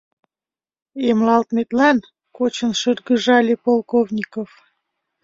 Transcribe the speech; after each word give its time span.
—«Эмлалтметлан...»— 1.09 1.97
кочын 2.37 2.71
шыргыжале 2.79 3.55
Полковников. 3.63 4.49